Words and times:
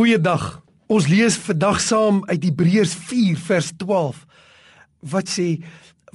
Goeiedag. 0.00 0.62
Ons 0.88 1.10
lees 1.12 1.34
vandag 1.44 1.76
saam 1.84 2.22
uit 2.24 2.44
Hebreërs 2.46 2.94
4 3.10 3.40
vers 3.44 3.66
12 3.82 4.22
wat 5.12 5.28
sê 5.28 5.58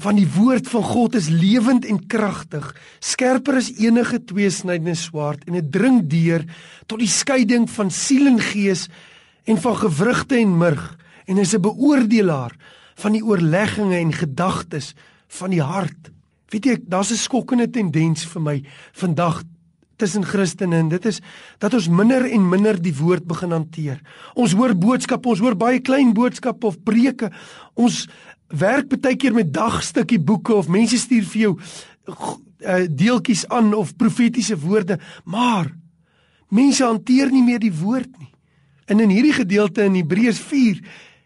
van 0.02 0.18
die 0.18 0.26
woord 0.26 0.66
van 0.72 0.82
God 0.88 1.18
is 1.20 1.28
lewend 1.30 1.86
en 1.86 2.00
kragtig, 2.10 2.66
skerper 2.98 3.60
as 3.60 3.70
enige 3.78 4.18
tweesnydende 4.32 4.96
swaard 4.98 5.46
en 5.46 5.60
dit 5.60 5.70
dring 5.70 6.00
deur 6.10 6.48
tot 6.90 6.98
die 7.04 7.12
skeiding 7.14 7.70
van 7.76 7.94
siel 7.94 8.26
en 8.32 8.42
gees 8.42 8.88
en 9.46 9.62
van 9.62 9.78
gewrigte 9.84 10.42
en 10.42 10.58
murg 10.64 10.88
en 11.30 11.46
is 11.46 11.54
'n 11.54 11.62
beoordelaar 11.62 12.58
van 13.06 13.14
die 13.14 13.22
oorlegginge 13.22 14.02
en 14.02 14.18
gedagtes 14.18 14.96
van 15.30 15.54
die 15.54 15.62
hart. 15.62 16.10
Weet 16.50 16.66
jy, 16.66 16.78
daar's 16.90 17.14
'n 17.14 17.22
skokkende 17.22 17.70
tendens 17.70 18.26
vir 18.26 18.42
my 18.42 18.64
vandag 18.94 19.44
tussen 19.98 20.26
Christene 20.28 20.80
en 20.84 20.90
dit 20.92 21.06
is 21.06 21.22
dat 21.64 21.74
ons 21.74 21.88
minder 21.90 22.26
en 22.28 22.50
minder 22.50 22.80
die 22.82 22.94
woord 22.96 23.26
begin 23.28 23.56
hanteer. 23.56 24.02
Ons 24.36 24.56
hoor 24.58 24.76
boodskappe, 24.76 25.30
ons 25.30 25.44
hoor 25.44 25.56
baie 25.60 25.80
klein 25.80 26.14
boodskappe 26.16 26.68
of 26.68 26.82
preke. 26.84 27.32
Ons 27.74 28.06
werk 28.50 28.92
baie 28.94 29.16
keer 29.20 29.34
met 29.36 29.54
dagstukkie 29.54 30.20
boeke 30.20 30.56
of 30.56 30.70
mense 30.72 31.00
stuur 31.00 31.26
vir 31.32 31.42
jou 31.48 31.54
uh, 31.56 32.86
deeltjies 32.90 33.46
aan 33.54 33.74
of 33.74 33.96
profetiese 33.98 34.58
woorde, 34.62 35.00
maar 35.24 35.72
mense 36.54 36.84
hanteer 36.86 37.32
nie 37.34 37.44
meer 37.44 37.60
die 37.60 37.74
woord 37.74 38.12
nie. 38.20 38.32
En 38.86 39.02
in 39.02 39.10
hierdie 39.10 39.34
gedeelte 39.34 39.88
in 39.88 39.98
Hebreërs 39.98 40.40
4 40.46 40.82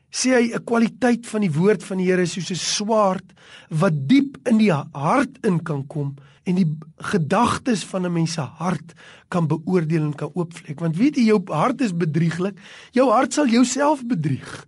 sê 0.09 0.33
hy 0.33 0.53
'n 0.53 0.65
kwaliteit 0.65 1.27
van 1.27 1.41
die 1.41 1.53
woord 1.53 1.83
van 1.83 1.97
die 1.97 2.09
Here 2.09 2.25
soos 2.25 2.51
'n 2.51 2.55
swaard 2.55 3.25
wat 3.69 4.07
diep 4.07 4.37
in 4.47 4.57
die 4.57 4.71
hart 4.71 5.37
in 5.45 5.63
kan 5.63 5.85
kom 5.87 6.15
en 6.45 6.55
die 6.55 6.77
gedagtes 6.97 7.83
van 7.83 8.05
'n 8.05 8.13
mens 8.13 8.33
se 8.33 8.41
hart 8.41 8.93
kan 9.29 9.47
beoordeel 9.47 10.03
en 10.03 10.15
kan 10.15 10.31
oopvlek 10.33 10.79
want 10.79 10.97
weet 10.97 11.15
jy 11.15 11.25
jou 11.25 11.41
hart 11.45 11.81
is 11.81 11.93
bedrieglik. 11.93 12.57
Jou 12.91 13.09
hart 13.11 13.33
sal 13.33 13.47
jouself 13.47 14.05
bedrieg. 14.05 14.65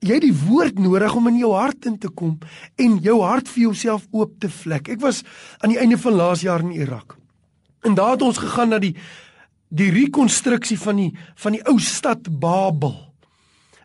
Jy 0.00 0.14
het 0.14 0.22
die 0.22 0.40
woord 0.46 0.78
nodig 0.78 1.14
om 1.14 1.26
in 1.26 1.38
jou 1.38 1.52
hart 1.54 1.86
in 1.86 1.98
te 1.98 2.08
kom 2.08 2.38
en 2.76 2.98
jou 2.98 3.22
hart 3.22 3.48
vir 3.48 3.62
jouself 3.62 4.06
oop 4.10 4.38
te 4.38 4.48
vlek. 4.48 4.88
Ek 4.88 5.00
was 5.00 5.24
aan 5.58 5.70
die 5.70 5.78
einde 5.78 5.98
van 5.98 6.12
laas 6.12 6.40
jaar 6.40 6.60
in 6.60 6.72
Irak. 6.72 7.16
En 7.82 7.94
daar 7.94 8.10
het 8.10 8.22
ons 8.22 8.38
gegaan 8.38 8.68
na 8.68 8.78
die 8.78 8.94
die 9.68 9.90
rekonstruksie 9.90 10.78
van 10.78 10.96
die 10.96 11.12
van 11.34 11.52
die 11.52 11.64
ou 11.68 11.78
stad 11.78 12.40
Babel 12.40 13.07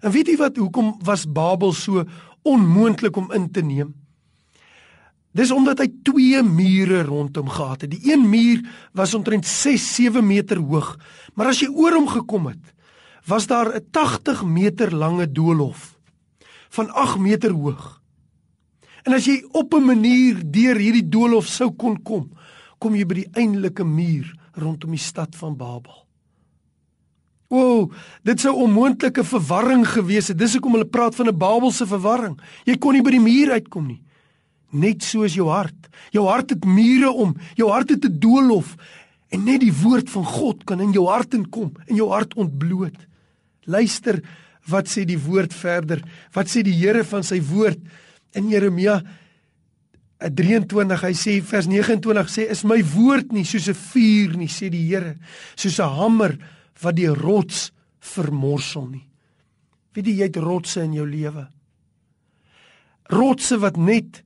En 0.04 0.12
weet 0.12 0.28
jy 0.28 0.38
wat 0.40 0.60
hoekom 0.60 0.98
was 1.08 1.24
Babel 1.24 1.72
so 1.72 2.04
onmoontlik 2.44 3.16
om 3.16 3.32
in 3.32 3.48
te 3.52 3.64
neem? 3.64 3.94
Dis 5.34 5.52
omdat 5.52 5.80
hy 5.82 5.88
twee 6.06 6.44
mure 6.46 7.02
rondom 7.08 7.48
gehad 7.50 7.86
het. 7.86 7.94
Die 7.96 8.12
een 8.12 8.28
muur 8.30 8.62
was 8.94 9.16
omtrent 9.18 9.48
6-7 9.50 10.22
meter 10.22 10.60
hoog, 10.62 10.94
maar 11.34 11.50
as 11.50 11.64
jy 11.64 11.72
oor 11.72 11.96
hom 11.98 12.10
gekom 12.12 12.52
het, 12.52 12.62
was 13.26 13.48
daar 13.48 13.74
'n 13.74 13.88
80 13.92 14.44
meter 14.46 14.94
lange 14.94 15.32
doolhof 15.32 15.98
van 16.70 16.90
8 16.92 17.18
meter 17.18 17.52
hoog. 17.52 18.02
En 19.04 19.14
as 19.14 19.26
jy 19.26 19.44
op 19.52 19.74
'n 19.74 19.86
manier 19.86 20.44
deur 20.52 20.76
hierdie 20.76 21.10
doolhof 21.10 21.48
sou 21.48 21.72
kon 21.72 22.04
kom, 22.04 22.30
kom 22.78 22.96
jy 22.96 23.06
by 23.06 23.16
die 23.16 23.32
eindelike 23.34 23.84
muur 23.84 24.36
rondom 24.54 24.92
die 24.92 25.00
stad 25.00 25.36
van 25.36 25.58
Babel. 25.58 26.08
O, 27.54 27.58
wow, 27.62 27.92
dit 28.26 28.40
sou 28.42 28.56
onmoontlike 28.66 29.22
verwarring 29.30 29.84
gewees 29.86 30.32
het. 30.32 30.40
Dis 30.40 30.56
hoekom 30.58 30.74
hulle 30.74 30.90
praat 30.90 31.14
van 31.14 31.30
'n 31.30 31.38
Babelse 31.38 31.86
verwarring. 31.86 32.40
Jy 32.66 32.78
kon 32.78 32.94
nie 32.94 33.04
by 33.04 33.12
die 33.12 33.20
muur 33.20 33.52
uitkom 33.52 33.88
nie. 33.88 34.02
Net 34.72 35.04
soos 35.04 35.36
jou 35.36 35.50
hart. 35.50 35.90
Jou 36.12 36.26
hart 36.28 36.50
het 36.50 36.66
mure 36.66 37.12
om. 37.12 37.36
Jou 37.56 37.70
hart 37.70 37.90
het 37.90 38.06
'n 38.06 38.20
doolhof 38.20 38.76
en 39.30 39.44
net 39.44 39.60
die 39.60 39.74
woord 39.74 40.10
van 40.10 40.26
God 40.26 40.64
kan 40.64 40.82
in 40.82 40.92
jou 40.92 41.08
hart 41.08 41.34
inkom 41.34 41.72
en 41.88 41.96
jou 41.96 42.10
hart 42.10 42.34
ontbloot. 42.34 42.98
Luister 43.66 44.22
wat 44.66 44.88
sê 44.88 45.06
die 45.06 45.20
woord 45.20 45.54
verder? 45.54 46.02
Wat 46.34 46.48
sê 46.48 46.64
die 46.64 46.74
Here 46.74 47.04
van 47.04 47.24
sy 47.24 47.42
woord 47.42 47.80
in 48.34 48.50
Jeremia 48.50 49.04
23 50.20 51.02
hy 51.02 51.14
sê 51.14 51.42
vers 51.44 51.68
29 51.68 52.30
sê 52.30 52.50
is 52.50 52.64
my 52.64 52.82
woord 52.96 53.32
nie 53.32 53.44
soos 53.44 53.68
'n 53.68 53.74
vuur 53.74 54.38
nie 54.38 54.48
sê 54.48 54.70
die 54.70 54.88
Here 54.88 55.18
soos 55.56 55.80
'n 55.80 55.90
hamer 55.90 56.38
wat 56.82 56.96
die 56.96 57.10
rots 57.10 57.72
vermorsel 58.00 58.88
nie. 58.88 59.08
Wie 59.94 60.04
die 60.04 60.16
jy 60.18 60.30
het 60.32 60.40
rotse 60.42 60.82
in 60.84 60.94
jou 60.94 61.06
lewe? 61.08 61.48
Rotse 63.14 63.60
wat 63.62 63.78
net 63.78 64.24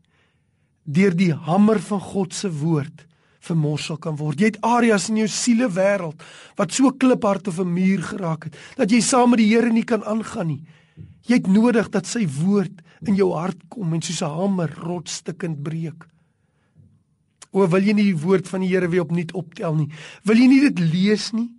deur 0.87 1.15
die 1.17 1.33
hamer 1.33 1.79
van 1.83 1.99
God 1.99 2.33
se 2.33 2.49
woord 2.49 3.03
vermorsel 3.47 3.99
kan 4.01 4.17
word. 4.19 4.39
Jy 4.39 4.51
het 4.53 4.63
areas 4.65 5.09
in 5.11 5.21
jou 5.21 5.29
siele 5.31 5.69
wêreld 5.71 6.23
wat 6.59 6.73
so 6.75 6.91
kliphard 6.91 7.47
of 7.47 7.59
'n 7.59 7.73
muur 7.73 8.01
geraak 8.01 8.43
het 8.45 8.55
dat 8.75 8.91
jy 8.91 9.01
saam 9.01 9.29
met 9.31 9.39
die 9.39 9.51
Here 9.53 9.71
nie 9.71 9.83
kan 9.83 10.03
aangaan 10.03 10.47
nie. 10.47 10.63
Jy 11.27 11.35
het 11.35 11.47
nodig 11.47 11.89
dat 11.89 12.05
sy 12.05 12.27
woord 12.27 12.81
in 13.05 13.15
jou 13.15 13.33
hart 13.33 13.57
kom 13.69 13.93
en 13.93 14.01
soos 14.01 14.21
'n 14.21 14.37
hamer 14.39 14.73
rotstukkend 14.75 15.63
breek. 15.63 16.07
O, 17.51 17.67
wil 17.67 17.83
jy 17.83 17.93
nie 17.93 18.13
die 18.13 18.21
woord 18.21 18.47
van 18.47 18.61
die 18.61 18.69
Here 18.69 18.87
weer 18.87 19.01
opnuut 19.01 19.33
optel 19.33 19.75
nie? 19.75 19.89
Wil 20.23 20.37
jy 20.37 20.47
nie 20.47 20.61
dit 20.61 20.79
lees 20.79 21.31
nie? 21.31 21.56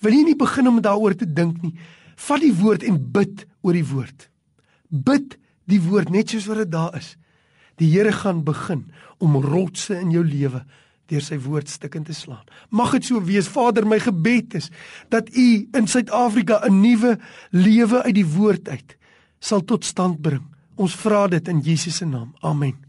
Wil 0.00 0.16
jy 0.16 0.24
nie 0.30 0.38
begin 0.38 0.68
om 0.68 0.80
daaroor 0.82 1.16
te 1.18 1.26
dink 1.26 1.62
nie? 1.62 1.74
Vat 2.18 2.42
die 2.42 2.54
woord 2.54 2.82
en 2.86 2.98
bid 3.12 3.46
oor 3.62 3.76
die 3.76 3.86
woord. 3.86 4.28
Bid 4.88 5.38
die 5.68 5.80
woord 5.84 6.10
net 6.10 6.32
soos 6.32 6.48
wat 6.50 6.64
dit 6.64 6.72
daar 6.72 6.96
is. 6.98 7.16
Die 7.78 7.90
Here 7.92 8.12
gaan 8.12 8.42
begin 8.44 8.88
om 9.22 9.38
rotse 9.42 9.98
in 9.98 10.10
jou 10.14 10.24
lewe 10.26 10.64
deur 11.08 11.24
sy 11.24 11.38
woord 11.40 11.70
stukkend 11.72 12.10
te 12.10 12.16
slaan. 12.16 12.44
Mag 12.68 12.92
dit 12.98 13.06
so 13.08 13.22
wees. 13.24 13.48
Vader, 13.48 13.86
my 13.88 13.96
gebed 14.02 14.58
is 14.58 14.68
dat 15.08 15.30
U 15.32 15.46
in 15.72 15.86
Suid-Afrika 15.88 16.60
'n 16.66 16.80
nuwe 16.80 17.18
lewe 17.50 18.02
uit 18.02 18.14
die 18.14 18.28
woord 18.28 18.68
uit 18.68 18.96
sal 19.40 19.64
tot 19.64 19.84
stand 19.84 20.20
bring. 20.20 20.44
Ons 20.76 20.94
vra 20.94 21.26
dit 21.28 21.48
in 21.48 21.60
Jesus 21.60 21.96
se 21.96 22.04
naam. 22.04 22.34
Amen. 22.40 22.87